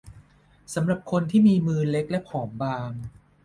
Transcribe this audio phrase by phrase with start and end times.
[0.73, 2.91] สำหรับคนที่มีมือที่เล็กและผอมบาง